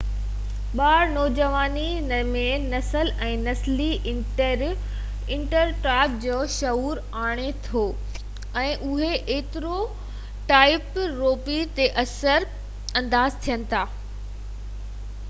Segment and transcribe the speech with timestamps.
[0.77, 1.89] ٻار نوجواني
[2.35, 7.83] ۾ نسل ۽ نسلي اسٽيريوٽائپ جا شعور آڻي ٿو
[8.61, 12.49] ۽ اهي اسٽيريوٽائپ رويي تي اثر
[13.03, 13.83] انداز ٿين ٿا